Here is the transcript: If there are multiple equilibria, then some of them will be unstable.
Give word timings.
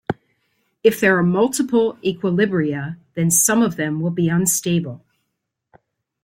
If 0.83 0.99
there 0.99 1.15
are 1.19 1.23
multiple 1.23 1.93
equilibria, 2.03 2.97
then 3.13 3.29
some 3.29 3.61
of 3.61 3.75
them 3.75 3.99
will 3.99 4.09
be 4.09 4.29
unstable. 4.29 5.05